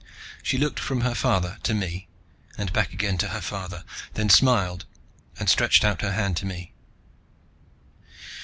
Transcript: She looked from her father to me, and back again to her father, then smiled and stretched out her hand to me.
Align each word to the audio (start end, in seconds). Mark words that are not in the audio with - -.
She 0.41 0.57
looked 0.57 0.79
from 0.79 1.01
her 1.01 1.13
father 1.13 1.59
to 1.61 1.75
me, 1.75 2.07
and 2.57 2.73
back 2.73 2.91
again 2.91 3.19
to 3.19 3.27
her 3.27 3.39
father, 3.39 3.83
then 4.15 4.31
smiled 4.31 4.85
and 5.37 5.47
stretched 5.47 5.85
out 5.85 6.01
her 6.01 6.13
hand 6.13 6.37
to 6.37 6.47
me. 6.47 6.73